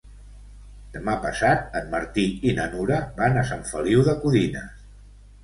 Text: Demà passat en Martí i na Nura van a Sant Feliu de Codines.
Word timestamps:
Demà 0.95 1.13
passat 1.25 1.77
en 1.81 1.91
Martí 1.91 2.23
i 2.49 2.55
na 2.61 2.67
Nura 2.73 2.99
van 3.21 3.39
a 3.43 3.45
Sant 3.53 3.63
Feliu 3.75 4.09
de 4.11 4.19
Codines. 4.27 4.83